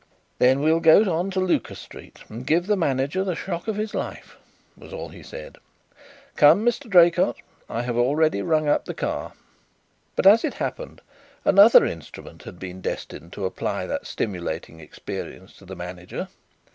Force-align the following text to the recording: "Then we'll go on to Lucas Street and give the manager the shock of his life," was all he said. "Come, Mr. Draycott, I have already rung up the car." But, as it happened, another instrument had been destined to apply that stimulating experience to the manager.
"Then 0.39 0.61
we'll 0.61 0.79
go 0.79 1.03
on 1.13 1.29
to 1.29 1.39
Lucas 1.39 1.77
Street 1.77 2.23
and 2.27 2.47
give 2.47 2.65
the 2.65 2.75
manager 2.75 3.23
the 3.23 3.35
shock 3.35 3.67
of 3.67 3.75
his 3.75 3.93
life," 3.93 4.35
was 4.75 4.91
all 4.91 5.09
he 5.09 5.21
said. 5.21 5.59
"Come, 6.35 6.65
Mr. 6.65 6.89
Draycott, 6.89 7.35
I 7.69 7.83
have 7.83 7.95
already 7.97 8.41
rung 8.41 8.67
up 8.67 8.85
the 8.85 8.95
car." 8.95 9.33
But, 10.15 10.25
as 10.25 10.43
it 10.43 10.55
happened, 10.55 11.01
another 11.45 11.85
instrument 11.85 12.41
had 12.41 12.57
been 12.57 12.81
destined 12.81 13.31
to 13.33 13.45
apply 13.45 13.85
that 13.85 14.07
stimulating 14.07 14.79
experience 14.79 15.53
to 15.57 15.65
the 15.65 15.75
manager. 15.75 16.29